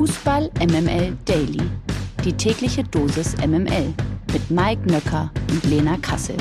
Fußball 0.00 0.50
MML 0.58 1.14
Daily. 1.26 1.60
Die 2.24 2.32
tägliche 2.32 2.82
Dosis 2.82 3.36
MML 3.36 3.92
mit 4.32 4.50
Mike 4.50 4.90
Nöcker 4.90 5.30
und 5.50 5.62
Lena 5.64 5.98
Kassel. 5.98 6.38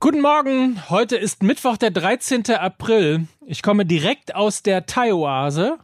Guten 0.00 0.20
Morgen, 0.20 0.82
heute 0.90 1.14
ist 1.14 1.44
Mittwoch, 1.44 1.76
der 1.76 1.92
13. 1.92 2.56
April. 2.56 3.28
Ich 3.46 3.62
komme 3.62 3.86
direkt 3.86 4.34
aus 4.34 4.64
der 4.64 4.86
Thai-Oase. 4.86 5.78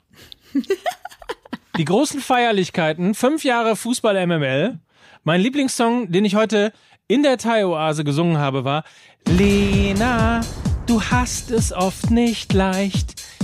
Die 1.77 1.84
großen 1.84 2.20
Feierlichkeiten, 2.20 3.14
fünf 3.14 3.45
Jahre 3.45 3.77
Fußball 3.77 4.27
MML. 4.27 4.80
Mein 5.22 5.40
Lieblingssong, 5.40 6.11
den 6.11 6.25
ich 6.25 6.34
heute 6.34 6.72
in 7.06 7.22
der 7.22 7.38
Thai-Oase 7.38 8.02
gesungen 8.02 8.38
habe, 8.38 8.64
war 8.64 8.82
Lena, 9.25 10.40
du 10.88 11.00
hast 11.00 11.52
es 11.52 11.72
oft 11.72 12.11
nicht 12.11 12.52
leicht. 12.52 13.38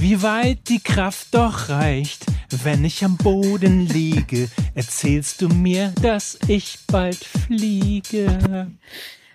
Wie 0.00 0.22
weit 0.22 0.68
die 0.68 0.78
Kraft 0.78 1.34
doch 1.34 1.68
reicht, 1.70 2.24
wenn 2.62 2.84
ich 2.84 3.04
am 3.04 3.16
Boden 3.16 3.84
liege, 3.84 4.48
erzählst 4.74 5.42
du 5.42 5.48
mir, 5.48 5.92
dass 6.00 6.38
ich 6.46 6.78
bald 6.86 7.16
fliege. 7.16 8.70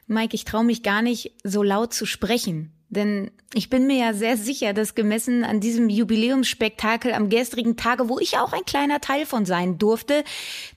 Mike, 0.07 0.33
ich 0.33 0.45
traue 0.45 0.63
mich 0.63 0.81
gar 0.81 1.01
nicht 1.01 1.33
so 1.43 1.63
laut 1.63 1.93
zu 1.93 2.05
sprechen. 2.05 2.71
Denn 2.87 3.31
ich 3.53 3.69
bin 3.69 3.87
mir 3.87 3.97
ja 3.97 4.13
sehr 4.13 4.37
sicher, 4.37 4.73
dass 4.73 4.95
gemessen 4.95 5.43
an 5.43 5.59
diesem 5.59 5.89
Jubiläumsspektakel 5.89 7.11
am 7.11 7.27
gestrigen 7.27 7.75
Tage, 7.75 8.07
wo 8.07 8.19
ich 8.19 8.37
auch 8.37 8.53
ein 8.53 8.65
kleiner 8.65 9.01
Teil 9.01 9.25
von 9.25 9.45
sein 9.45 9.77
durfte, 9.77 10.23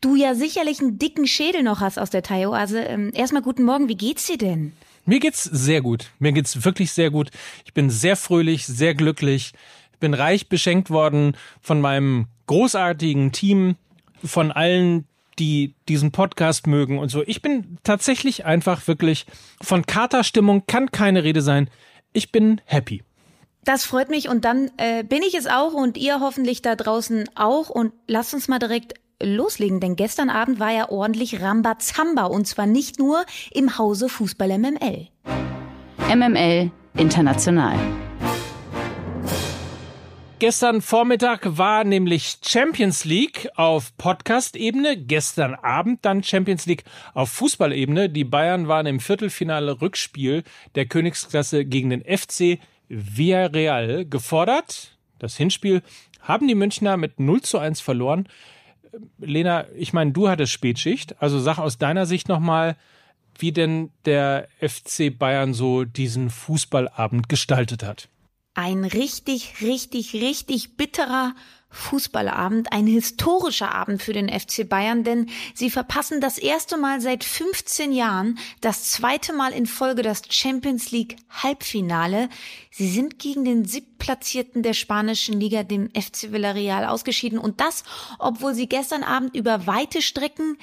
du 0.01 0.17
ja 0.17 0.35
sicherlich 0.35 0.81
einen 0.81 0.99
dicken 0.99 1.27
Schädel 1.27 1.63
noch 1.63 1.81
hast 1.81 1.99
aus 1.99 2.11
der 2.11 2.23
Thai-Oase. 2.23 2.81
Ähm, 2.81 3.13
erstmal 3.15 3.43
guten 3.43 3.63
Morgen, 3.63 3.89
wie 3.89 3.97
geht's 3.97 4.27
dir 4.27 4.39
denn? 4.39 4.73
Mir 5.05 5.21
geht's 5.21 5.45
sehr 5.45 5.83
gut. 5.83 6.11
Mir 6.19 6.33
geht's 6.33 6.65
wirklich 6.65 6.91
sehr 6.91 7.11
gut. 7.11 7.31
Ich 7.65 7.73
bin 7.73 7.91
sehr 7.91 8.17
fröhlich, 8.17 8.67
sehr 8.67 8.95
glücklich. 8.95 9.53
Ich 9.97 10.01
bin 10.01 10.13
reich 10.13 10.51
beschenkt 10.51 10.91
worden 10.91 11.39
von 11.63 11.81
meinem 11.81 12.27
großartigen 12.49 13.33
Team, 13.33 13.77
von 14.23 14.53
allen, 14.53 15.07
die 15.39 15.75
diesen 15.89 16.13
Podcast 16.13 16.67
mögen 16.67 16.99
und 16.99 17.09
so. 17.09 17.23
Ich 17.27 17.41
bin 17.41 17.79
tatsächlich 17.83 18.45
einfach 18.45 18.87
wirklich 18.89 19.25
von 19.63 19.87
Katerstimmung 19.87 20.65
kann 20.67 20.91
keine 20.91 21.25
Rede 21.25 21.41
sein. 21.41 21.71
Ich 22.13 22.31
bin 22.31 22.61
happy. 22.67 23.05
Das 23.65 23.87
freut 23.87 24.11
mich 24.11 24.29
und 24.29 24.45
dann 24.45 24.71
äh, 24.77 25.03
bin 25.03 25.23
ich 25.23 25.35
es 25.35 25.47
auch 25.47 25.73
und 25.73 25.97
ihr 25.97 26.21
hoffentlich 26.21 26.61
da 26.61 26.77
draußen 26.77 27.25
auch 27.35 27.71
und 27.71 27.95
lasst 28.07 28.35
uns 28.35 28.49
mal 28.49 28.59
direkt 28.59 28.93
loslegen, 29.23 29.81
denn 29.81 29.97
gestern 29.97 30.29
Abend 30.29 30.61
war 30.61 30.73
ja 30.73 30.91
ordentlich 30.91 31.41
Rambazamba 31.41 32.25
und 32.27 32.47
zwar 32.47 32.67
nicht 32.67 32.99
nur 32.99 33.25
im 33.51 33.79
Hause 33.79 34.11
Fußball 34.11 34.59
MML. 34.59 35.09
MML 36.15 36.71
International. 36.99 37.79
Gestern 40.39 40.83
Vormittag 40.83 41.57
war 41.57 41.83
nämlich 41.85 42.41
Champions 42.45 43.07
League 43.07 43.49
auf 43.55 43.97
Podcast-Ebene, 43.97 44.99
gestern 44.99 45.55
Abend 45.55 46.05
dann 46.05 46.23
Champions 46.23 46.67
League 46.67 46.85
auf 47.15 47.31
Fußballebene. 47.31 48.11
Die 48.11 48.25
Bayern 48.25 48.69
waren 48.69 48.85
im 48.85 49.01
Viertelfinale 49.01 49.81
Rückspiel 49.81 50.45
der 50.75 50.85
Königsklasse 50.85 51.65
gegen 51.65 51.89
den 51.89 52.03
FC 52.03 52.59
Villarreal 52.91 54.05
gefordert. 54.05 54.99
Das 55.19 55.39
Hinspiel 55.39 55.81
haben 56.21 56.47
die 56.49 56.55
Münchner 56.55 56.99
mit 56.99 57.19
0 57.19 57.41
zu 57.41 57.59
1 57.59 57.81
verloren. 57.81 58.29
Lena, 59.17 59.65
ich 59.75 59.95
meine, 59.95 60.13
du 60.13 60.29
hattest 60.29 60.53
Spätschicht, 60.53 61.17
also 61.19 61.41
sag 61.41 61.57
aus 61.57 61.79
deiner 61.79 62.05
Sicht 62.05 62.29
nochmal, 62.29 62.77
wie 63.39 63.53
denn 63.53 63.91
der 64.05 64.49
FC 64.61 65.19
Bayern 65.19 65.55
so 65.55 65.85
diesen 65.85 66.29
Fußballabend 66.29 67.31
gestaltet 67.31 67.83
hat 67.83 68.11
ein 68.57 68.85
richtig, 68.85 69.61
richtig, 69.61 70.15
richtig 70.15 70.77
bitterer 70.77 71.35
Fußballabend, 71.69 72.73
ein 72.73 72.87
historischer 72.87 73.75
Abend 73.75 74.03
für 74.03 74.15
den 74.15 74.31
FC 74.31 74.67
Bayern, 74.67 75.05
denn 75.05 75.29
sie 75.55 75.69
verpassen 75.69 76.23
das 76.23 76.39
erste 76.39 76.79
Mal 76.79 77.03
seit 77.03 77.23
15 77.23 77.93
Jahren, 77.93 78.39
das 78.63 78.91
zweite 78.91 79.35
Mal 79.35 79.53
in 79.53 79.67
Folge 79.67 80.01
das 80.01 80.23
Champions 80.31 80.91
League 80.91 81.17
Halbfinale. 81.29 82.31
Sie 82.71 82.89
sind 82.89 83.19
gegen 83.19 83.45
den 83.45 83.67
siebtplatzierten 83.67 84.63
der 84.63 84.73
spanischen 84.73 85.39
Liga, 85.39 85.63
dem 85.63 85.91
FC 85.91 86.33
Villarreal, 86.33 86.87
ausgeschieden 86.87 87.39
und 87.39 87.61
das, 87.61 87.85
obwohl 88.19 88.55
sie 88.55 88.69
gestern 88.69 89.03
Abend 89.03 89.37
über 89.37 89.67
weite 89.67 90.01
Strecken 90.01 90.57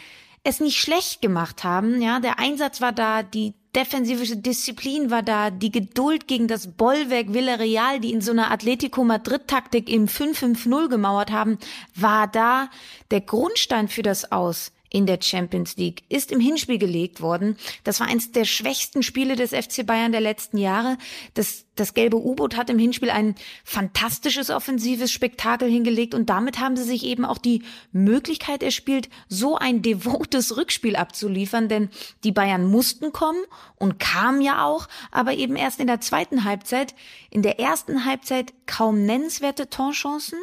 es 0.44 0.60
nicht 0.60 0.80
schlecht 0.80 1.22
gemacht 1.22 1.64
haben. 1.64 2.02
Ja, 2.02 2.20
der 2.20 2.40
Einsatz 2.40 2.82
war 2.82 2.92
da, 2.92 3.22
die 3.22 3.54
defensive 3.76 4.38
Disziplin 4.38 5.10
war 5.10 5.24
da, 5.24 5.50
die 5.50 5.72
Geduld 5.72 6.28
gegen 6.28 6.48
das 6.48 6.68
Bollwerk 6.68 7.34
Villarreal, 7.34 8.00
die 8.00 8.12
in 8.12 8.22
so 8.22 8.32
einer 8.32 8.52
Atletico 8.52 9.04
Madrid-Taktik 9.04 9.90
im 9.90 10.08
5-5-0 10.08 10.90
gemauert 10.90 11.32
haben, 11.32 11.58
war 11.96 12.28
da. 12.28 12.70
Der 13.12 13.22
Grundstein 13.22 13.88
für 13.88 14.04
das 14.04 14.32
Aus 14.32 14.72
in 14.94 15.08
der 15.08 15.20
Champions 15.22 15.76
League 15.76 16.04
ist 16.08 16.32
im 16.32 16.40
Hinspiel 16.40 16.78
gelegt 16.78 17.20
worden. 17.20 17.58
Das 17.84 18.00
war 18.00 18.08
eins 18.08 18.32
der 18.32 18.46
schwächsten 18.46 19.04
Spiele 19.04 19.36
des 19.36 19.50
FC 19.50 19.86
Bayern 19.86 20.12
der 20.12 20.22
letzten 20.22 20.58
Jahre. 20.58 20.98
Das 21.34 21.66
das 21.76 21.96
gelbe 21.96 22.18
U-Boot 22.18 22.56
hat 22.56 22.70
im 22.70 22.78
Hinspiel 22.78 23.10
ein 23.10 23.36
fantastisches 23.64 24.52
offensives 24.52 25.12
Spektakel 25.12 25.70
hingelegt 25.70 26.14
und 26.14 26.30
damit 26.30 26.60
haben 26.60 26.78
sie 26.78 26.84
sich 26.84 27.04
eben 27.04 27.26
auch 27.26 27.40
die 27.40 27.64
Möglichkeit 27.92 28.62
erspielt, 28.62 29.10
so 29.28 29.58
ein 29.58 29.82
devotes 29.82 30.56
Rückspiel 30.56 30.96
abzuliefern, 30.96 31.70
denn 31.70 31.90
die 32.24 32.32
Bayern 32.32 32.70
mussten 32.70 33.12
kommen 33.12 33.44
und 33.76 34.00
kamen 34.00 34.42
ja 34.42 34.64
auch, 34.66 34.88
aber 35.12 35.34
eben 35.34 35.56
erst 35.56 35.80
in 35.80 35.88
der 35.88 36.00
zweiten 36.00 36.44
Halbzeit. 36.44 36.94
In 37.32 37.42
der 37.42 37.60
ersten 37.60 38.06
Halbzeit 38.06 38.54
kaum 38.68 39.06
nennenswerte 39.06 39.70
Torchancen, 39.70 40.38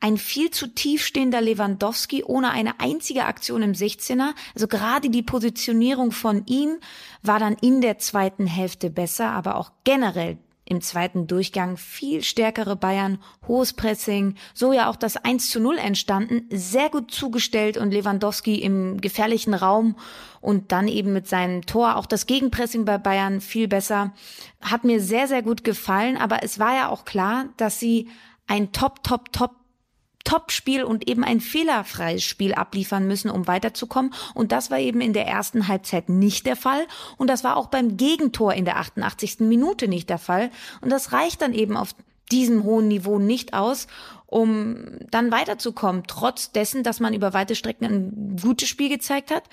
ein 0.00 0.18
viel 0.18 0.50
zu 0.50 0.66
tief 0.66 1.04
stehender 1.04 1.40
Lewandowski 1.40 2.24
ohne 2.24 2.50
eine 2.50 2.80
einzige 2.80 3.24
Aktion 3.26 3.62
im 3.62 3.74
16er, 3.92 4.34
also 4.54 4.68
gerade 4.68 5.10
die 5.10 5.22
Positionierung 5.22 6.12
von 6.12 6.44
ihm 6.46 6.78
war 7.22 7.38
dann 7.38 7.56
in 7.60 7.80
der 7.80 7.98
zweiten 7.98 8.46
Hälfte 8.46 8.90
besser, 8.90 9.30
aber 9.30 9.56
auch 9.56 9.70
generell 9.84 10.38
im 10.64 10.80
zweiten 10.80 11.26
Durchgang 11.26 11.76
viel 11.76 12.22
stärkere 12.22 12.76
Bayern, 12.76 13.18
hohes 13.46 13.72
Pressing, 13.72 14.36
so 14.54 14.72
ja 14.72 14.88
auch 14.88 14.96
das 14.96 15.16
1 15.16 15.50
zu 15.50 15.60
0 15.60 15.76
entstanden, 15.76 16.46
sehr 16.50 16.88
gut 16.88 17.10
zugestellt 17.10 17.76
und 17.76 17.90
Lewandowski 17.90 18.56
im 18.56 19.00
gefährlichen 19.00 19.54
Raum 19.54 19.96
und 20.40 20.72
dann 20.72 20.88
eben 20.88 21.12
mit 21.12 21.28
seinem 21.28 21.66
Tor 21.66 21.96
auch 21.96 22.06
das 22.06 22.26
Gegenpressing 22.26 22.84
bei 22.84 22.96
Bayern 22.96 23.40
viel 23.40 23.68
besser. 23.68 24.12
Hat 24.60 24.84
mir 24.84 25.00
sehr, 25.00 25.26
sehr 25.28 25.42
gut 25.42 25.64
gefallen, 25.64 26.16
aber 26.16 26.42
es 26.42 26.58
war 26.58 26.74
ja 26.74 26.88
auch 26.88 27.04
klar, 27.04 27.46
dass 27.56 27.80
sie 27.80 28.08
ein 28.46 28.72
Top, 28.72 29.02
Top, 29.02 29.32
Top 29.32 29.61
Top-Spiel 30.32 30.82
und 30.82 31.10
eben 31.10 31.24
ein 31.24 31.42
fehlerfreies 31.42 32.24
Spiel 32.24 32.54
abliefern 32.54 33.06
müssen, 33.06 33.30
um 33.30 33.46
weiterzukommen. 33.46 34.14
Und 34.32 34.50
das 34.50 34.70
war 34.70 34.78
eben 34.78 35.02
in 35.02 35.12
der 35.12 35.26
ersten 35.26 35.68
Halbzeit 35.68 36.08
nicht 36.08 36.46
der 36.46 36.56
Fall. 36.56 36.86
Und 37.18 37.28
das 37.28 37.44
war 37.44 37.58
auch 37.58 37.66
beim 37.66 37.98
Gegentor 37.98 38.54
in 38.54 38.64
der 38.64 38.78
88. 38.78 39.40
Minute 39.40 39.88
nicht 39.88 40.08
der 40.08 40.16
Fall. 40.16 40.50
Und 40.80 40.88
das 40.88 41.12
reicht 41.12 41.42
dann 41.42 41.52
eben 41.52 41.76
auf 41.76 41.94
diesem 42.30 42.64
hohen 42.64 42.88
Niveau 42.88 43.18
nicht 43.18 43.52
aus, 43.52 43.88
um 44.24 44.78
dann 45.10 45.30
weiterzukommen, 45.32 46.04
trotz 46.06 46.50
dessen, 46.50 46.82
dass 46.82 46.98
man 46.98 47.12
über 47.12 47.34
weite 47.34 47.54
Strecken 47.54 47.84
ein 47.84 48.36
gutes 48.40 48.70
Spiel 48.70 48.88
gezeigt 48.88 49.30
hat. 49.30 49.44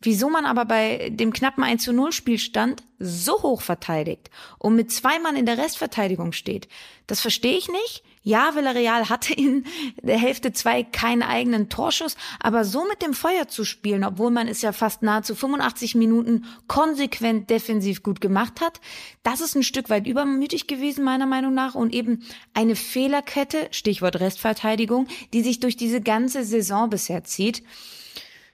Wieso 0.00 0.30
man 0.30 0.46
aber 0.46 0.64
bei 0.64 1.10
dem 1.12 1.34
knappen 1.34 1.62
1 1.62 1.84
zu 1.84 1.92
0 1.92 2.12
Spielstand 2.12 2.82
so 2.98 3.42
hoch 3.42 3.60
verteidigt 3.60 4.30
und 4.58 4.74
mit 4.74 4.90
zwei 4.90 5.18
Mann 5.18 5.36
in 5.36 5.44
der 5.44 5.58
Restverteidigung 5.58 6.32
steht, 6.32 6.66
das 7.06 7.20
verstehe 7.20 7.58
ich 7.58 7.68
nicht. 7.68 8.04
Ja, 8.22 8.54
Villarreal 8.54 9.08
hatte 9.08 9.32
in 9.32 9.64
der 10.02 10.18
Hälfte 10.18 10.52
zwei 10.52 10.82
keinen 10.82 11.22
eigenen 11.22 11.68
Torschuss, 11.68 12.16
aber 12.40 12.64
so 12.64 12.84
mit 12.88 13.02
dem 13.02 13.14
Feuer 13.14 13.48
zu 13.48 13.64
spielen, 13.64 14.04
obwohl 14.04 14.30
man 14.30 14.48
es 14.48 14.62
ja 14.62 14.72
fast 14.72 15.02
nahezu 15.02 15.34
85 15.34 15.94
Minuten 15.94 16.44
konsequent 16.66 17.50
defensiv 17.50 18.02
gut 18.02 18.20
gemacht 18.20 18.60
hat, 18.60 18.80
das 19.22 19.40
ist 19.40 19.54
ein 19.54 19.62
Stück 19.62 19.90
weit 19.90 20.06
übermütig 20.06 20.66
gewesen, 20.66 21.04
meiner 21.04 21.26
Meinung 21.26 21.54
nach, 21.54 21.74
und 21.74 21.94
eben 21.94 22.24
eine 22.54 22.76
Fehlerkette, 22.76 23.68
Stichwort 23.70 24.20
Restverteidigung, 24.20 25.06
die 25.32 25.42
sich 25.42 25.60
durch 25.60 25.76
diese 25.76 26.00
ganze 26.00 26.44
Saison 26.44 26.90
bisher 26.90 27.24
zieht. 27.24 27.62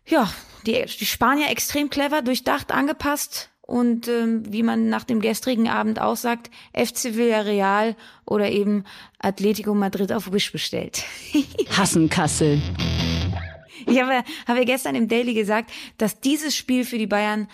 Ja, 0.06 0.30
die, 0.66 0.84
die 0.84 1.06
Spanier 1.06 1.48
extrem 1.48 1.88
clever, 1.90 2.22
durchdacht, 2.22 2.72
angepasst 2.72 3.50
und 3.66 4.08
ähm, 4.08 4.42
wie 4.52 4.62
man 4.62 4.88
nach 4.90 5.04
dem 5.04 5.20
gestrigen 5.20 5.68
Abend 5.68 6.00
auch 6.00 6.16
sagt, 6.16 6.50
FC 6.74 7.16
Villarreal 7.16 7.96
oder 8.26 8.50
eben 8.50 8.84
Atletico 9.18 9.74
Madrid 9.74 10.12
auf 10.12 10.32
Wish 10.32 10.52
bestellt. 10.52 11.02
Hassen 11.70 12.10
Kassel. 12.10 12.60
Ich 13.86 14.00
habe, 14.00 14.22
habe 14.46 14.64
gestern 14.64 14.94
im 14.94 15.08
Daily 15.08 15.34
gesagt, 15.34 15.70
dass 15.98 16.20
dieses 16.20 16.54
Spiel 16.54 16.84
für 16.84 16.98
die 16.98 17.06
Bayern 17.06 17.48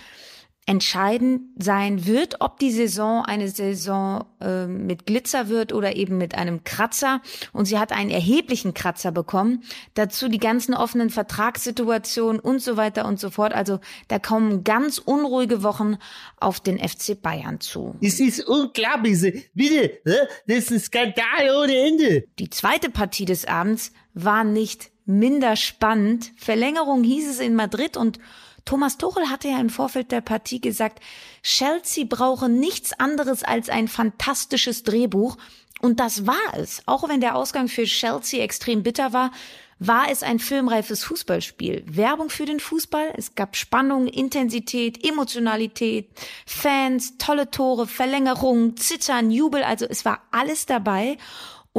entscheidend 0.66 1.42
sein 1.58 2.06
wird, 2.06 2.40
ob 2.40 2.58
die 2.58 2.70
Saison 2.70 3.24
eine 3.24 3.48
Saison 3.48 4.24
äh, 4.40 4.66
mit 4.66 5.06
Glitzer 5.06 5.48
wird 5.48 5.72
oder 5.72 5.96
eben 5.96 6.16
mit 6.16 6.34
einem 6.36 6.62
Kratzer. 6.64 7.22
Und 7.52 7.64
sie 7.64 7.78
hat 7.78 7.92
einen 7.92 8.10
erheblichen 8.10 8.72
Kratzer 8.72 9.10
bekommen. 9.10 9.64
Dazu 9.94 10.28
die 10.28 10.38
ganzen 10.38 10.74
offenen 10.74 11.10
Vertragssituationen 11.10 12.40
und 12.40 12.62
so 12.62 12.76
weiter 12.76 13.06
und 13.06 13.18
so 13.18 13.30
fort. 13.30 13.52
Also 13.52 13.80
da 14.08 14.18
kommen 14.18 14.62
ganz 14.62 14.98
unruhige 14.98 15.62
Wochen 15.62 15.96
auf 16.38 16.60
den 16.60 16.78
FC 16.78 17.20
Bayern 17.20 17.60
zu. 17.60 17.96
Es 18.00 18.20
ist 18.20 18.46
unglaublich. 18.46 19.50
Bitte, 19.54 19.98
das 20.46 20.56
ist 20.56 20.70
ein 20.70 20.80
Skandal 20.80 21.62
ohne 21.62 21.76
Ende. 21.76 22.24
Die 22.38 22.50
zweite 22.50 22.90
Partie 22.90 23.24
des 23.24 23.44
Abends 23.44 23.92
war 24.14 24.44
nicht 24.44 24.90
minder 25.04 25.56
spannend. 25.56 26.32
Verlängerung 26.36 27.02
hieß 27.02 27.28
es 27.28 27.40
in 27.40 27.54
Madrid 27.54 27.96
und 27.96 28.18
Thomas 28.64 28.98
Tuchel 28.98 29.30
hatte 29.30 29.48
ja 29.48 29.58
im 29.58 29.70
Vorfeld 29.70 30.12
der 30.12 30.20
Partie 30.20 30.60
gesagt, 30.60 31.00
Chelsea 31.42 32.04
brauche 32.08 32.48
nichts 32.48 32.92
anderes 32.98 33.42
als 33.42 33.68
ein 33.68 33.88
fantastisches 33.88 34.82
Drehbuch. 34.82 35.36
Und 35.80 35.98
das 35.98 36.26
war 36.26 36.54
es. 36.56 36.82
Auch 36.86 37.08
wenn 37.08 37.20
der 37.20 37.36
Ausgang 37.36 37.68
für 37.68 37.84
Chelsea 37.84 38.42
extrem 38.42 38.82
bitter 38.82 39.12
war, 39.12 39.30
war 39.78 40.10
es 40.10 40.22
ein 40.22 40.38
filmreifes 40.38 41.02
Fußballspiel. 41.04 41.84
Werbung 41.86 42.28
für 42.28 42.44
den 42.44 42.60
Fußball. 42.60 43.14
Es 43.16 43.34
gab 43.34 43.56
Spannung, 43.56 44.06
Intensität, 44.08 45.02
Emotionalität, 45.02 46.10
Fans, 46.44 47.16
tolle 47.16 47.50
Tore, 47.50 47.86
Verlängerungen, 47.86 48.76
Zittern, 48.76 49.30
Jubel. 49.30 49.62
Also 49.62 49.86
es 49.86 50.04
war 50.04 50.20
alles 50.30 50.66
dabei. 50.66 51.16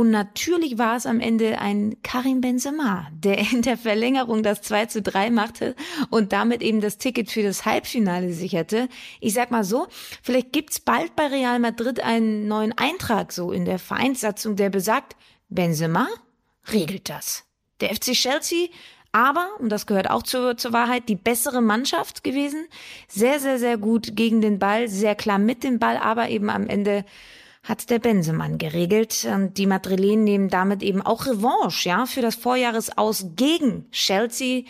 Und 0.02 0.10
natürlich 0.10 0.80
war 0.80 0.98
es 0.98 1.06
am 1.06 1.20
Ende 1.20 1.60
ein 1.60 1.96
Karim 2.02 2.42
Benzema, 2.42 3.08
der 3.14 3.38
in 3.54 3.62
der 3.62 3.78
Verlängerung 3.78 4.42
das 4.42 4.64
2 4.64 4.88
zu 4.88 5.04
3 5.04 5.30
machte 5.30 5.76
und 6.10 6.34
damit 6.34 6.64
eben 6.64 6.82
das 6.82 6.98
Ticket 6.98 7.30
für 7.30 7.44
das 7.44 7.66
Halbfinale 7.66 8.34
sicherte. 8.34 8.90
Ich 9.20 9.36
sag 9.36 9.52
mal 9.52 9.64
so, 9.64 9.86
vielleicht 10.24 10.54
gibt's 10.54 10.80
bald 10.80 11.16
bei 11.16 11.28
Real 11.28 11.60
Madrid 11.60 12.00
einen 12.00 12.48
neuen 12.48 12.76
Eintrag 12.76 13.32
so 13.32 13.52
in 13.52 13.64
der 13.64 13.78
Vereinssatzung, 13.78 14.56
der 14.56 14.72
besagt, 14.72 15.16
Benzema 15.50 16.08
regelt 16.74 17.08
das. 17.08 17.44
Der 17.80 17.94
FC 17.94 18.14
Chelsea 18.14 18.70
aber, 19.12 19.50
und 19.60 19.70
das 19.70 19.86
gehört 19.86 20.10
auch 20.10 20.24
zur, 20.24 20.58
zur 20.58 20.74
Wahrheit, 20.74 21.10
die 21.10 21.16
bessere 21.16 21.62
Mannschaft 21.62 22.24
gewesen. 22.24 22.66
Sehr, 23.08 23.40
sehr, 23.40 23.60
sehr 23.60 23.78
gut 23.78 24.16
gegen 24.16 24.42
den 24.42 24.58
Ball, 24.58 24.88
sehr 24.88 25.14
klar 25.14 25.38
mit 25.38 25.64
dem 25.64 25.78
Ball, 25.78 25.98
aber 25.98 26.30
eben 26.30 26.50
am 26.50 26.66
Ende 26.66 27.06
hat 27.64 27.90
der 27.90 28.00
Bensemann 28.00 28.58
geregelt. 28.58 29.28
Und 29.32 29.58
die 29.58 29.66
Madrilenen 29.68 30.24
nehmen 30.24 30.50
damit 30.50 30.82
eben 30.84 31.02
auch 31.02 31.26
Revanche, 31.26 31.90
ja, 31.90 32.06
für 32.06 32.22
das 32.22 32.36
Vorjahresaus 32.36 33.28
gegen 33.36 33.90
Chelsea. 33.92 34.64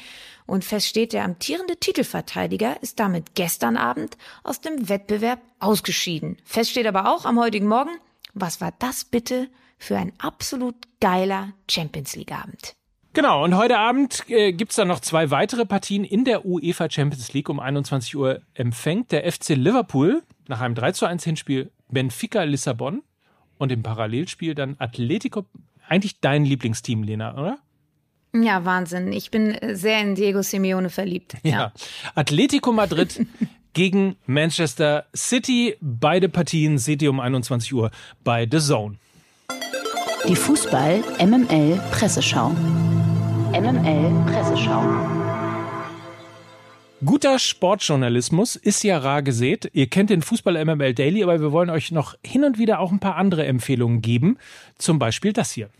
Und 0.45 0.65
fest 0.65 0.87
steht, 0.87 1.13
der 1.13 1.23
amtierende 1.23 1.77
Titelverteidiger 1.77 2.81
ist 2.81 2.99
damit 2.99 3.35
gestern 3.35 3.77
Abend 3.77 4.17
aus 4.43 4.59
dem 4.59 4.89
Wettbewerb 4.89 5.39
ausgeschieden. 5.59 6.37
Fest 6.43 6.71
steht 6.71 6.87
aber 6.87 7.13
auch 7.13 7.25
am 7.25 7.39
heutigen 7.39 7.67
Morgen, 7.67 7.91
was 8.33 8.59
war 8.59 8.73
das 8.79 9.05
bitte 9.05 9.47
für 9.77 9.97
ein 9.97 10.11
absolut 10.17 10.75
geiler 10.99 11.53
Champions 11.69 12.15
League 12.15 12.33
Abend? 12.33 12.73
Genau, 13.13 13.43
und 13.43 13.57
heute 13.57 13.77
Abend 13.77 14.23
äh, 14.29 14.53
gibt's 14.53 14.77
dann 14.77 14.87
noch 14.87 15.01
zwei 15.01 15.31
weitere 15.31 15.65
Partien 15.65 16.05
in 16.05 16.23
der 16.23 16.45
UEFA 16.45 16.89
Champions 16.89 17.33
League. 17.33 17.49
Um 17.49 17.59
21 17.59 18.15
Uhr 18.15 18.41
empfängt 18.53 19.11
der 19.11 19.29
FC 19.29 19.49
Liverpool 19.49 20.23
nach 20.47 20.61
einem 20.61 20.75
3 20.75 20.93
zu 20.93 21.05
1 21.05 21.23
Hinspiel 21.25 21.71
Benfica 21.91 22.43
Lissabon 22.43 23.03
und 23.57 23.71
im 23.71 23.83
Parallelspiel 23.83 24.55
dann 24.55 24.75
Atletico. 24.79 25.45
Eigentlich 25.87 26.19
dein 26.19 26.45
Lieblingsteam, 26.45 27.03
Lena, 27.03 27.37
oder? 27.37 27.57
Ja, 28.33 28.63
Wahnsinn. 28.65 29.11
Ich 29.11 29.29
bin 29.29 29.57
sehr 29.73 29.99
in 30.01 30.15
Diego 30.15 30.41
Simeone 30.41 30.89
verliebt. 30.89 31.35
Ja. 31.43 31.51
ja. 31.51 31.73
Atletico 32.15 32.71
Madrid 32.71 33.25
gegen 33.73 34.15
Manchester 34.25 35.05
City. 35.15 35.75
Beide 35.81 36.29
Partien 36.29 36.77
seht 36.77 37.01
ihr 37.01 37.09
um 37.09 37.19
21 37.19 37.73
Uhr 37.73 37.91
bei 38.23 38.47
The 38.49 38.59
Zone. 38.59 38.97
Die 40.27 40.35
Fußball 40.35 41.03
MML 41.19 41.81
Presseschau. 41.91 42.49
MML 43.53 44.25
Presseschau. 44.27 45.20
Guter 47.03 47.39
Sportjournalismus 47.39 48.55
ist 48.55 48.83
ja 48.83 48.99
rar 48.99 49.23
gesät. 49.23 49.71
Ihr 49.73 49.87
kennt 49.87 50.11
den 50.11 50.21
Fußball 50.21 50.63
MML 50.63 50.93
Daily, 50.93 51.23
aber 51.23 51.41
wir 51.41 51.51
wollen 51.51 51.71
euch 51.71 51.91
noch 51.91 52.13
hin 52.23 52.43
und 52.43 52.59
wieder 52.59 52.79
auch 52.79 52.91
ein 52.91 52.99
paar 52.99 53.15
andere 53.15 53.43
Empfehlungen 53.47 54.03
geben. 54.03 54.37
Zum 54.77 54.99
Beispiel 54.99 55.33
das 55.33 55.51
hier. 55.51 55.71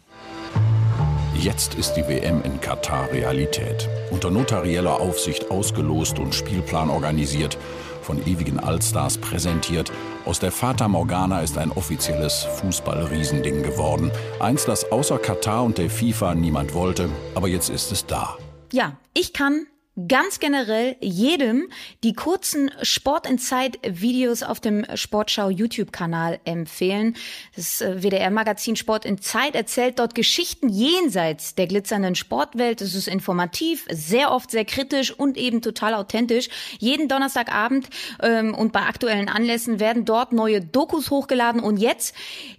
Jetzt 1.35 1.75
ist 1.75 1.94
die 1.94 2.07
WM 2.07 2.41
in 2.41 2.59
Katar 2.59 3.12
Realität. 3.12 3.88
Unter 4.09 4.31
notarieller 4.31 5.00
Aufsicht 5.00 5.51
ausgelost 5.51 6.18
und 6.18 6.33
Spielplan 6.33 6.89
organisiert, 6.89 7.56
von 8.01 8.25
ewigen 8.25 8.59
Allstars 8.59 9.19
präsentiert. 9.19 9.91
Aus 10.25 10.39
der 10.39 10.51
Fata 10.51 10.88
Morgana 10.88 11.41
ist 11.41 11.56
ein 11.59 11.71
offizielles 11.71 12.47
Fußball-Riesending 12.62 13.62
geworden. 13.62 14.09
Eins, 14.39 14.65
das 14.65 14.91
außer 14.91 15.19
Katar 15.19 15.63
und 15.65 15.77
der 15.77 15.91
FIFA 15.91 16.33
niemand 16.33 16.74
wollte, 16.74 17.09
aber 17.35 17.47
jetzt 17.47 17.69
ist 17.69 17.91
es 17.91 18.07
da. 18.07 18.39
Ja, 18.71 18.97
ich 19.13 19.33
kann 19.33 19.67
ganz 20.07 20.39
generell 20.39 20.95
jedem 21.01 21.69
die 22.03 22.13
kurzen 22.13 22.71
Sport 22.81 23.29
in 23.29 23.38
Zeit 23.38 23.77
Videos 23.83 24.41
auf 24.41 24.61
dem 24.61 24.85
Sportschau 24.95 25.49
YouTube 25.49 25.91
Kanal 25.91 26.39
empfehlen. 26.45 27.17
Das 27.55 27.81
äh, 27.81 28.01
WDR 28.01 28.31
Magazin 28.31 28.77
Sport 28.77 29.03
in 29.03 29.19
Zeit 29.19 29.53
erzählt 29.53 29.99
dort 29.99 30.15
Geschichten 30.15 30.69
jenseits 30.69 31.55
der 31.55 31.67
glitzernden 31.67 32.15
Sportwelt. 32.15 32.79
Es 32.79 32.95
ist 32.95 33.09
informativ, 33.09 33.85
sehr 33.89 34.31
oft 34.31 34.51
sehr 34.51 34.63
kritisch 34.63 35.11
und 35.11 35.38
eben 35.38 35.61
total 35.61 35.93
authentisch. 35.93 36.47
Jeden 36.79 37.09
Donnerstagabend 37.09 37.89
ähm, 38.21 38.55
und 38.55 38.71
bei 38.71 38.81
aktuellen 38.81 39.27
Anlässen 39.27 39.81
werden 39.81 40.05
dort 40.05 40.31
neue 40.31 40.61
Dokus 40.61 41.11
hochgeladen 41.11 41.61
und 41.61 41.77
jetzt 41.77 42.15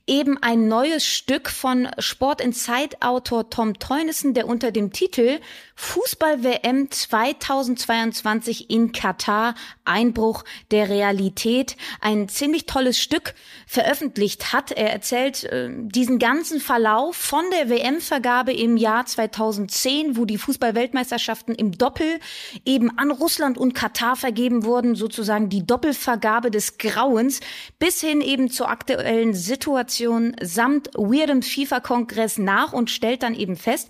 eben 0.06 0.36
ein 0.42 0.68
neues 0.68 1.06
Stück 1.06 1.48
von 1.48 1.88
Sport 1.98 2.42
in 2.42 2.52
Zeit 2.52 3.00
Autor 3.00 3.48
Tom 3.48 3.78
Teunissen, 3.78 4.34
der 4.34 4.46
unter 4.46 4.70
dem 4.70 4.92
Titel 4.92 5.40
Fußball 5.76 6.44
WM 6.44 6.90
2022 7.22 8.68
in 8.70 8.92
Katar, 8.92 9.54
Einbruch 9.84 10.44
der 10.70 10.88
Realität, 10.88 11.76
ein 12.00 12.28
ziemlich 12.28 12.66
tolles 12.66 12.98
Stück 12.98 13.34
veröffentlicht 13.66 14.52
hat. 14.52 14.72
Er 14.72 14.92
erzählt 14.92 15.44
äh, 15.44 15.70
diesen 15.72 16.18
ganzen 16.18 16.60
Verlauf 16.60 17.16
von 17.16 17.44
der 17.52 17.70
WM-Vergabe 17.70 18.52
im 18.52 18.76
Jahr 18.76 19.06
2010, 19.06 20.16
wo 20.16 20.24
die 20.24 20.38
Fußballweltmeisterschaften 20.38 21.54
im 21.54 21.72
Doppel 21.72 22.18
eben 22.64 22.96
an 22.98 23.10
Russland 23.10 23.56
und 23.56 23.74
Katar 23.74 24.16
vergeben 24.16 24.64
wurden, 24.64 24.94
sozusagen 24.94 25.48
die 25.48 25.66
Doppelvergabe 25.66 26.50
des 26.50 26.78
Grauens, 26.78 27.40
bis 27.78 28.00
hin 28.00 28.20
eben 28.20 28.50
zur 28.50 28.68
aktuellen 28.68 29.34
Situation 29.34 30.34
samt 30.42 30.90
weirdem 30.94 31.42
FIFA-Kongress 31.42 32.38
nach 32.38 32.72
und 32.72 32.90
stellt 32.90 33.22
dann 33.22 33.34
eben 33.34 33.56
fest, 33.56 33.88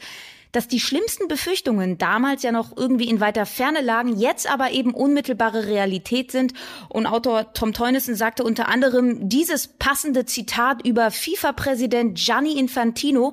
dass 0.53 0.69
die 0.69 0.81
schlimmsten 0.81 1.29
Befürchtungen 1.29 1.99
damals 1.99 2.43
ja 2.43 2.53
noch 2.53 2.77
irgendwie 2.77 3.09
in 3.09 3.21
weiter 3.21 3.47
Ferne 3.47 3.81
lagen, 3.81 4.19
jetzt 4.19 4.51
aber 4.51 4.71
eben 4.71 4.95
unmittelbare 4.95 5.67
Realität 5.67 6.31
sind. 6.31 6.53
Und 6.89 7.07
Autor 7.07 7.55
Tom 7.55 7.73
Teunissen 7.73 8.15
sagte 8.15 8.45
unter 8.45 8.69
anderem 8.69 9.29
dieses 9.29 9.67
passende 9.67 10.27
Zitat 10.27 10.87
über 10.87 11.11
FIFA-Präsident 11.11 12.19
Gianni 12.19 12.59
Infantino. 12.59 13.33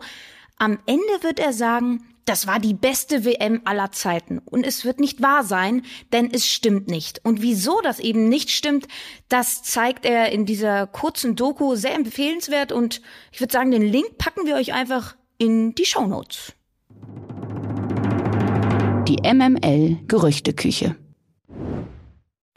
Am 0.58 0.80
Ende 0.86 1.04
wird 1.22 1.40
er 1.40 1.54
sagen, 1.54 2.06
das 2.26 2.46
war 2.46 2.60
die 2.60 2.76
beste 2.76 3.26
WM 3.26 3.62
aller 3.66 3.92
Zeiten. 3.92 4.38
Und 4.40 4.66
es 4.66 4.86
wird 4.86 5.00
nicht 5.00 5.22
wahr 5.22 5.44
sein, 5.44 5.82
denn 6.14 6.30
es 6.32 6.46
stimmt 6.46 6.88
nicht. 6.88 7.26
Und 7.26 7.42
wieso 7.42 7.82
das 7.82 8.00
eben 8.00 8.30
nicht 8.30 8.52
stimmt, 8.52 8.88
das 9.30 9.64
zeigt 9.64 10.06
er 10.06 10.32
in 10.32 10.46
dieser 10.46 10.86
kurzen 10.86 11.36
Doku 11.36 11.76
sehr 11.76 11.96
empfehlenswert. 11.96 12.72
Und 12.72 13.02
ich 13.32 13.40
würde 13.42 13.52
sagen, 13.52 13.72
den 13.72 13.82
Link 13.82 14.18
packen 14.20 14.46
wir 14.46 14.56
euch 14.56 14.74
einfach 14.74 15.16
in 15.40 15.74
die 15.74 15.86
Show 15.86 16.06
Notes 16.06 16.54
die 19.10 19.18
MML 19.24 19.98
Gerüchteküche. 20.08 20.96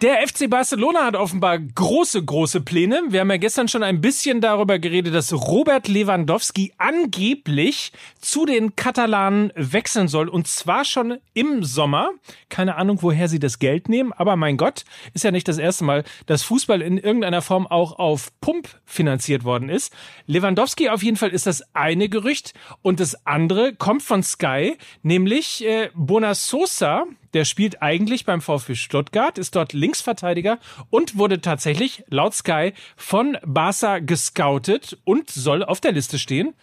Der 0.03 0.27
FC 0.27 0.51
Barcelona 0.51 1.05
hat 1.05 1.15
offenbar 1.15 1.61
große, 1.61 2.25
große 2.25 2.61
Pläne. 2.63 3.03
Wir 3.11 3.21
haben 3.21 3.31
ja 3.31 3.37
gestern 3.37 3.69
schon 3.69 3.85
ein 3.85 4.01
bisschen 4.01 4.41
darüber 4.41 4.81
geredet, 4.81 5.15
dass 5.15 5.33
Robert 5.33 5.87
Lewandowski 5.87 6.73
angeblich 6.77 7.93
zu 8.19 8.45
den 8.45 8.75
Katalanen 8.75 9.53
wechseln 9.55 10.09
soll. 10.09 10.29
Und 10.29 10.49
zwar 10.49 10.85
schon 10.85 11.19
im 11.35 11.63
Sommer. 11.63 12.11
Keine 12.49 12.75
Ahnung, 12.75 12.99
woher 13.01 13.29
sie 13.29 13.39
das 13.39 13.61
Geld 13.61 13.89
nehmen. 13.89 14.13
Aber 14.13 14.35
mein 14.35 14.57
Gott, 14.57 14.85
ist 15.15 15.23
ja 15.23 15.31
nicht 15.31 15.47
das 15.47 15.59
erste 15.59 15.85
Mal, 15.85 16.03
dass 16.27 16.43
Fußball 16.43 16.83
in 16.83 16.99
irgendeiner 16.99 17.41
Form 17.41 17.69
auch 17.69 18.01
auf 18.01 18.33
Pump 18.41 18.81
finanziert 18.85 19.45
worden 19.45 19.69
ist. 19.69 19.95
Lewandowski 20.27 20.89
auf 20.89 21.05
jeden 21.05 21.17
Fall 21.17 21.31
ist 21.31 21.47
das 21.47 21.63
eine 21.75 22.09
Gerücht. 22.09 22.55
Und 22.83 22.99
das 22.99 23.25
andere 23.25 23.73
kommt 23.77 24.03
von 24.03 24.25
Sky, 24.25 24.77
nämlich 25.05 25.65
äh, 25.65 25.91
Bonasosa, 25.95 27.05
der 27.35 27.45
spielt 27.45 27.83
eigentlich 27.83 28.25
beim 28.25 28.41
VfB 28.41 28.75
Stuttgart, 28.75 29.39
ist 29.39 29.57
dort 29.57 29.73
Linksverteidiger 29.73 30.59
und 30.91 31.17
wurde 31.19 31.41
tatsächlich 31.41 32.05
laut 32.09 32.35
Sky 32.35 32.73
von 32.97 33.39
Barca 33.45 33.99
gescoutet 33.99 34.99
und 35.05 35.31
soll 35.31 35.65
auf 35.65 35.81
der 35.81 35.93
Liste 35.93 36.19
stehen, 36.19 36.55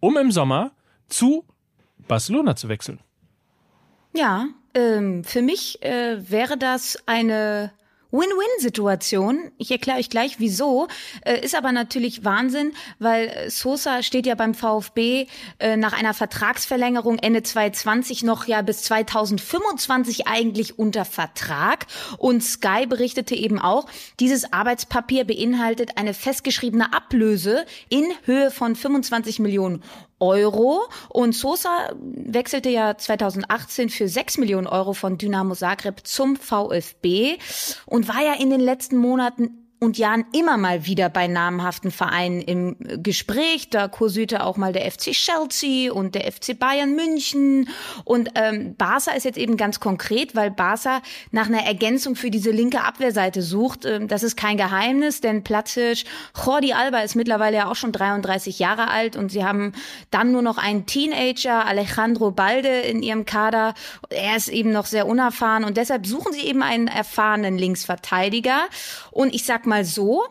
um 0.00 0.16
im 0.16 0.30
Sommer 0.30 0.72
zu 1.08 1.44
Barcelona 2.08 2.56
zu 2.56 2.68
wechseln. 2.68 3.00
Ja, 4.14 4.46
ähm, 4.74 5.24
für 5.24 5.42
mich 5.42 5.82
äh, 5.82 6.30
wäre 6.30 6.56
das 6.56 6.98
eine 7.06 7.72
Win-Win-Situation. 8.14 9.50
Ich 9.58 9.72
erkläre 9.72 9.98
euch 9.98 10.08
gleich, 10.08 10.38
wieso. 10.38 10.86
Äh, 11.24 11.44
ist 11.44 11.56
aber 11.56 11.72
natürlich 11.72 12.24
Wahnsinn, 12.24 12.72
weil 13.00 13.26
äh, 13.26 13.50
Sosa 13.50 14.04
steht 14.04 14.24
ja 14.24 14.36
beim 14.36 14.54
VfB 14.54 15.26
äh, 15.58 15.76
nach 15.76 15.92
einer 15.92 16.14
Vertragsverlängerung 16.14 17.18
Ende 17.18 17.42
2020 17.42 18.22
noch 18.22 18.46
ja 18.46 18.62
bis 18.62 18.82
2025 18.82 20.28
eigentlich 20.28 20.78
unter 20.78 21.04
Vertrag. 21.04 21.86
Und 22.18 22.44
Sky 22.44 22.86
berichtete 22.86 23.34
eben 23.34 23.58
auch, 23.58 23.86
dieses 24.20 24.52
Arbeitspapier 24.52 25.24
beinhaltet 25.24 25.98
eine 25.98 26.14
festgeschriebene 26.14 26.94
Ablöse 26.94 27.66
in 27.88 28.04
Höhe 28.24 28.52
von 28.52 28.76
25 28.76 29.40
Millionen 29.40 29.82
Euro. 30.24 30.82
Und 31.08 31.34
Sosa 31.34 31.90
wechselte 32.00 32.70
ja 32.70 32.96
2018 32.96 33.90
für 33.90 34.08
6 34.08 34.38
Millionen 34.38 34.66
Euro 34.66 34.92
von 34.92 35.18
Dynamo 35.18 35.54
Zagreb 35.54 36.06
zum 36.06 36.36
VfB 36.36 37.38
und 37.86 38.08
war 38.08 38.22
ja 38.22 38.34
in 38.34 38.50
den 38.50 38.60
letzten 38.60 38.96
Monaten 38.96 39.63
und 39.84 39.98
Jahren 39.98 40.24
immer 40.32 40.56
mal 40.56 40.86
wieder 40.86 41.08
bei 41.08 41.26
namhaften 41.26 41.90
Vereinen 41.90 42.40
im 42.40 42.76
Gespräch. 43.02 43.70
Da 43.70 43.88
kursierte 43.88 44.44
auch 44.44 44.56
mal 44.56 44.72
der 44.72 44.90
FC 44.90 45.12
Chelsea 45.12 45.92
und 45.92 46.14
der 46.14 46.30
FC 46.30 46.58
Bayern 46.58 46.94
München. 46.94 47.68
Und 48.04 48.30
ähm, 48.34 48.74
Barca 48.76 49.12
ist 49.12 49.24
jetzt 49.24 49.38
eben 49.38 49.56
ganz 49.56 49.80
konkret, 49.80 50.34
weil 50.34 50.50
Barca 50.50 51.02
nach 51.30 51.46
einer 51.46 51.64
Ergänzung 51.64 52.16
für 52.16 52.30
diese 52.30 52.50
linke 52.50 52.82
Abwehrseite 52.82 53.42
sucht. 53.42 53.84
Ähm, 53.84 54.08
das 54.08 54.22
ist 54.22 54.36
kein 54.36 54.56
Geheimnis, 54.56 55.20
denn 55.20 55.44
Platzic, 55.44 56.04
Jordi 56.44 56.72
Alba 56.72 57.00
ist 57.00 57.14
mittlerweile 57.14 57.56
ja 57.56 57.70
auch 57.70 57.76
schon 57.76 57.92
33 57.92 58.58
Jahre 58.58 58.88
alt 58.88 59.16
und 59.16 59.30
sie 59.30 59.44
haben 59.44 59.72
dann 60.10 60.32
nur 60.32 60.42
noch 60.42 60.58
einen 60.58 60.86
Teenager, 60.86 61.66
Alejandro 61.66 62.30
Balde, 62.30 62.80
in 62.80 63.02
ihrem 63.02 63.24
Kader. 63.24 63.74
Er 64.10 64.36
ist 64.36 64.48
eben 64.48 64.72
noch 64.72 64.86
sehr 64.86 65.06
unerfahren 65.06 65.64
und 65.64 65.76
deshalb 65.76 66.06
suchen 66.06 66.32
sie 66.32 66.42
eben 66.42 66.62
einen 66.62 66.88
erfahrenen 66.88 67.58
Linksverteidiger. 67.58 68.62
Und 69.14 69.32
ich 69.32 69.44
sag 69.44 69.64
mal, 69.64 69.84
so, 69.84 70.24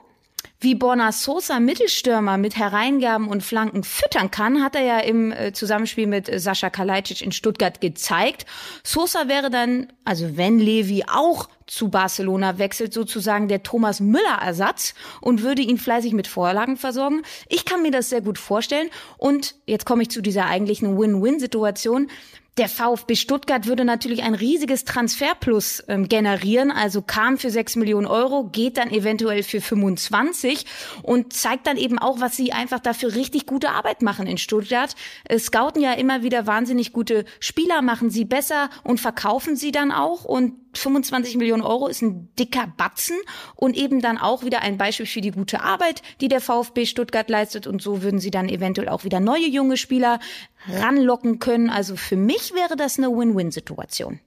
wie 0.60 0.76
Borna 0.76 1.14
Sosa 1.14 1.60
Mittelstürmer 1.62 2.38
mit 2.38 2.58
Hereingaben 2.58 3.30
und 3.30 3.44
Flanken 3.44 3.84
füttern 3.84 4.30
kann, 4.30 4.62
hat 4.62 4.76
er 4.76 4.84
ja 4.84 5.00
im 5.00 5.32
äh, 5.32 5.54
Zusammenspiel 5.54 6.06
mit 6.06 6.28
äh, 6.28 6.38
Sascha 6.38 6.70
Kalajdzic 6.70 7.22
in 7.22 7.32
Stuttgart 7.32 7.80
gezeigt. 7.80 8.46
Sosa 8.84 9.30
wäre 9.30 9.50
dann, 9.50 9.88
also 10.04 10.36
wenn 10.36 10.60
Levi 10.60 11.06
auch 11.08 11.48
zu 11.66 11.90
Barcelona 11.90 12.58
wechselt, 12.58 12.94
sozusagen 12.94 13.48
der 13.48 13.64
Thomas 13.64 14.02
Müller 14.02 14.40
Ersatz 14.42 14.96
und 15.22 15.44
würde 15.44 15.62
ihn 15.62 15.78
fleißig 15.78 16.12
mit 16.12 16.28
Vorlagen 16.28 16.76
versorgen. 16.76 17.22
Ich 17.48 17.64
kann 17.64 17.82
mir 17.82 17.92
das 17.92 18.10
sehr 18.10 18.22
gut 18.22 18.38
vorstellen 18.38 18.90
und 19.18 19.56
jetzt 19.66 19.86
komme 19.86 20.04
ich 20.04 20.12
zu 20.12 20.22
dieser 20.22 20.46
eigentlichen 20.46 21.00
Win-Win-Situation. 21.00 22.10
Der 22.58 22.70
VfB 22.70 23.16
Stuttgart 23.16 23.66
würde 23.66 23.84
natürlich 23.84 24.22
ein 24.22 24.36
riesiges 24.36 24.86
Transferplus 24.86 25.84
ähm, 25.88 26.08
generieren, 26.08 26.70
also 26.70 27.02
kam 27.02 27.40
für 27.40 27.50
6 27.50 27.78
Millionen 27.78 28.06
Euro, 28.06 28.44
geht 28.44 28.78
dann 28.78 28.92
eventuell 28.92 29.42
für 29.42 29.60
25 29.60 30.68
und 31.02 31.34
zeigt 31.34 31.66
dann 31.66 31.78
eben 31.78 31.98
auch, 31.98 32.20
was 32.20 32.38
sie 32.38 32.54
einfach 32.54 32.80
dafür 32.80 33.16
richtig 33.16 33.48
gute 33.48 33.72
Arbeit 33.72 34.04
machen 34.04 34.28
in 34.28 34.38
Stuttgart. 34.38 34.96
Äh, 35.24 35.40
scouten 35.40 35.82
ja 35.82 35.94
immer 35.94 36.22
wieder 36.22 36.46
wahnsinnig 36.46 36.94
gute 36.94 37.26
Spieler, 37.40 37.82
machen 37.82 38.12
sie 38.12 38.24
besser 38.24 38.70
und 38.84 39.00
verkaufen 39.00 39.56
sie 39.56 39.72
dann 39.72 39.92
auch 39.92 40.24
und 40.24 40.54
25 40.74 41.38
Millionen 41.38 41.62
Euro 41.64 41.88
ist 41.88 42.02
ein 42.02 42.34
dicker 42.38 42.68
Batzen 42.78 43.18
und 43.56 43.76
eben 43.76 44.02
dann 44.02 44.18
auch 44.18 44.44
wieder 44.44 44.62
ein 44.62 44.78
Beispiel 44.78 45.06
für 45.06 45.22
die 45.22 45.32
gute 45.32 45.62
Arbeit, 45.62 46.02
die 46.22 46.28
der 46.28 46.42
VfB 46.42 46.86
Stuttgart 46.86 47.30
leistet. 47.30 47.68
Und 47.68 47.82
so 47.82 48.02
würden 48.02 48.20
sie 48.20 48.32
dann 48.32 48.50
eventuell 48.50 48.90
auch 48.90 49.04
wieder 49.04 49.20
neue 49.20 49.48
junge 49.48 49.78
Spieler 49.78 50.20
ranlocken 50.68 51.40
können. 51.40 51.70
Also 51.70 51.96
für 51.96 52.16
mich 52.16 52.54
wäre 52.54 52.76
das 52.76 52.98
eine 52.98 53.10
Win-Win-Situation. 53.10 54.20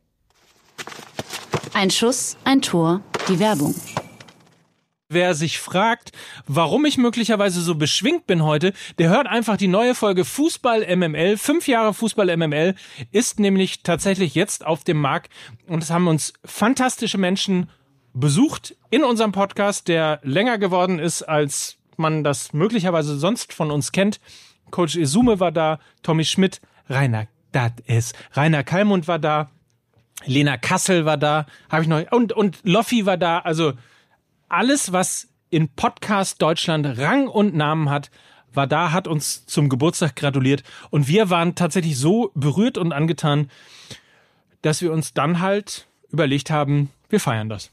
Ein 1.72 1.90
Schuss, 1.90 2.36
ein 2.44 2.62
Tor, 2.62 3.02
die 3.28 3.38
Werbung. 3.38 3.74
Wer 5.08 5.36
sich 5.36 5.60
fragt, 5.60 6.10
warum 6.48 6.84
ich 6.84 6.98
möglicherweise 6.98 7.60
so 7.60 7.76
beschwingt 7.76 8.26
bin 8.26 8.42
heute, 8.42 8.72
der 8.98 9.08
hört 9.08 9.28
einfach 9.28 9.56
die 9.56 9.68
neue 9.68 9.94
Folge 9.94 10.24
Fußball 10.24 10.84
MML. 10.96 11.36
Fünf 11.36 11.68
Jahre 11.68 11.94
Fußball 11.94 12.36
MML 12.36 12.74
ist 13.12 13.38
nämlich 13.38 13.84
tatsächlich 13.84 14.34
jetzt 14.34 14.66
auf 14.66 14.82
dem 14.82 15.00
Markt 15.00 15.32
und 15.68 15.80
es 15.80 15.90
haben 15.90 16.08
uns 16.08 16.32
fantastische 16.44 17.18
Menschen 17.18 17.70
besucht 18.14 18.74
in 18.90 19.04
unserem 19.04 19.30
Podcast, 19.30 19.86
der 19.86 20.18
länger 20.24 20.58
geworden 20.58 20.98
ist, 20.98 21.22
als 21.22 21.76
man 21.96 22.24
das 22.24 22.52
möglicherweise 22.52 23.16
sonst 23.16 23.52
von 23.52 23.70
uns 23.70 23.92
kennt. 23.92 24.18
Coach 24.72 24.96
Isume 24.96 25.38
war 25.38 25.52
da, 25.52 25.78
Tommy 26.02 26.24
Schmidt, 26.24 26.60
Rainer, 26.88 27.28
das 27.52 27.70
ist, 27.86 28.16
Rainer 28.32 28.64
Kallmund 28.64 29.06
war 29.06 29.20
da, 29.20 29.50
Lena 30.24 30.56
Kassel 30.56 31.04
war 31.04 31.16
da, 31.16 31.46
habe 31.70 31.82
ich 31.82 31.88
noch, 31.88 32.02
und, 32.10 32.32
und 32.32 32.58
Loffi 32.64 33.06
war 33.06 33.16
da, 33.16 33.38
also 33.38 33.74
alles, 34.48 34.92
was 34.92 35.28
in 35.50 35.68
Podcast 35.68 36.42
Deutschland 36.42 36.98
Rang 36.98 37.28
und 37.28 37.54
Namen 37.54 37.90
hat, 37.90 38.10
war 38.52 38.66
da, 38.66 38.92
hat 38.92 39.06
uns 39.06 39.46
zum 39.46 39.68
Geburtstag 39.68 40.16
gratuliert 40.16 40.62
und 40.90 41.08
wir 41.08 41.30
waren 41.30 41.54
tatsächlich 41.54 41.98
so 41.98 42.30
berührt 42.34 42.78
und 42.78 42.92
angetan, 42.92 43.50
dass 44.62 44.82
wir 44.82 44.92
uns 44.92 45.14
dann 45.14 45.40
halt 45.40 45.86
überlegt 46.10 46.50
haben, 46.50 46.90
wir 47.08 47.20
feiern 47.20 47.48
das. 47.48 47.70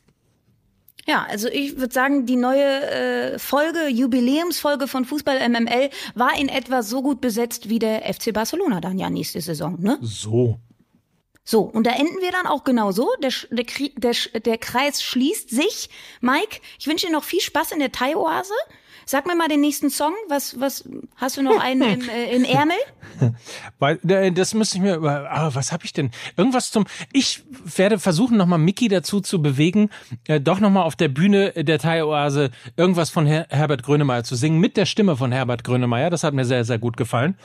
Ja, 1.06 1.26
also 1.30 1.50
ich 1.50 1.78
würde 1.78 1.94
sagen, 1.94 2.26
die 2.26 2.38
neue 2.38 2.64
äh, 2.64 3.40
Folge, 3.40 3.90
Jubiläumsfolge 3.90 4.88
von 4.88 5.04
Fußball 5.04 5.50
MML 5.50 5.90
war 6.16 6.38
in 6.40 6.48
etwa 6.48 6.82
so 6.82 7.02
gut 7.02 7.20
besetzt 7.20 7.68
wie 7.68 7.80
der 7.80 8.14
FC 8.14 8.34
Barcelona 8.34 8.80
dann 8.80 8.98
ja 8.98 9.10
nächste 9.10 9.42
Saison, 9.42 9.82
ne? 9.82 9.98
So. 10.02 10.60
So, 11.46 11.62
und 11.62 11.86
da 11.86 11.92
enden 11.92 12.22
wir 12.22 12.32
dann 12.32 12.48
auch 12.48 12.64
genau 12.64 12.92
so. 12.92 13.10
Der, 13.22 13.32
der, 13.52 13.66
der, 13.98 14.40
der 14.40 14.58
Kreis 14.58 15.04
schließt 15.04 15.50
sich. 15.50 15.90
Mike, 16.22 16.62
ich 16.80 16.88
wünsche 16.88 17.08
dir 17.08 17.12
noch 17.12 17.24
viel 17.24 17.42
Spaß 17.42 17.74
in 17.74 17.80
der 17.80 17.92
Thai-Oase. 17.92 18.54
Sag 19.06 19.28
mir 19.28 19.36
mal 19.36 19.50
den 19.50 19.60
nächsten 19.60 19.90
Song. 19.90 20.14
Was, 20.30 20.60
was 20.60 20.88
hast 21.18 21.36
du 21.38 21.42
noch 21.42 21.60
einen 21.60 21.82
im, 21.82 22.10
äh, 22.10 22.36
im 22.36 22.46
Ärmel? 22.46 22.78
Weil 23.80 24.00
äh, 24.10 24.32
das 24.32 24.54
müsste 24.54 24.78
ich 24.78 24.84
mir 24.84 24.96
über. 24.96 25.30
Ah, 25.30 25.54
was 25.54 25.72
habe 25.72 25.84
ich 25.86 25.94
denn? 25.94 26.12
Irgendwas 26.38 26.72
zum. 26.72 26.86
Ich 27.12 27.44
werde 27.76 28.00
versuchen, 28.00 28.38
nochmal 28.38 28.60
Mickey 28.60 28.88
dazu 28.88 29.20
zu 29.20 29.42
bewegen, 29.42 29.90
äh, 30.28 30.40
doch 30.40 30.60
nochmal 30.62 30.84
auf 30.84 30.96
der 30.96 31.10
Bühne 31.10 31.52
der 31.52 31.80
Thai-Oase 31.80 32.52
irgendwas 32.78 33.10
von 33.10 33.26
Her 33.26 33.48
Herbert 33.50 33.84
Grönemeyer 33.84 34.24
zu 34.24 34.36
singen 34.36 34.60
mit 34.60 34.78
der 34.78 34.86
Stimme 34.86 35.18
von 35.18 35.32
Herbert 35.32 35.64
Grönemeyer. 35.66 36.10
Das 36.10 36.24
hat 36.24 36.34
mir 36.34 36.46
sehr, 36.46 36.64
sehr 36.64 36.80
gut 36.80 36.96
gefallen. 36.96 37.38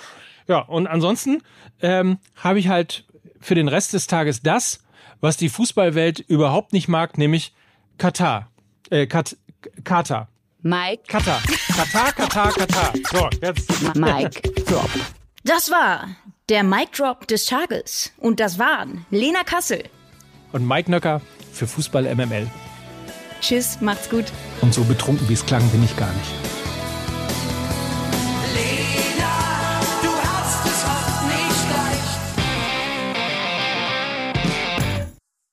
Ja, 0.47 0.61
und 0.61 0.87
ansonsten 0.87 1.43
ähm, 1.83 2.19
habe 2.37 2.59
ich 2.59 2.69
halt 2.69 3.05
für 3.41 3.55
den 3.55 3.69
Rest 3.69 3.93
des 3.93 4.07
Tages 4.07 4.43
das, 4.43 4.81
was 5.21 5.37
die 5.37 5.49
Fußballwelt 5.49 6.21
überhaupt 6.21 6.73
nicht 6.73 6.89
mag, 6.89 7.19
nämlich 7.19 7.55
Katar. 7.99 8.51
Äh, 8.91 9.07
Kat 9.07 9.37
Katar. 9.85 10.29
Mike. 10.63 11.05
Katar. 11.09 11.41
Katar, 11.77 12.13
Katar, 12.13 12.53
Katar. 12.53 12.93
So, 13.11 13.29
jetzt. 13.43 13.97
Mike 13.97 14.41
Drop. 14.65 14.91
Das 15.45 15.71
war 15.71 16.09
der 16.49 16.63
Mike 16.63 16.91
Drop 16.97 17.27
des 17.27 17.47
Tages. 17.47 18.13
Und 18.19 18.41
das 18.41 18.59
waren 18.59 19.07
Lena 19.11 19.45
Kassel. 19.45 19.85
Und 20.53 20.67
Mike 20.67 20.91
Nöcker 20.91 21.21
für 21.53 21.67
Fußball 21.67 22.15
MML. 22.15 22.49
Tschüss, 23.41 23.81
macht's 23.81 24.11
gut. 24.11 24.25
Und 24.61 24.75
so 24.75 24.83
betrunken 24.85 25.29
wie 25.29 25.35
es 25.35 25.47
klang, 25.47 25.67
bin 25.71 25.85
ich 25.85 25.97
gar 25.97 26.13
nicht. 26.13 26.58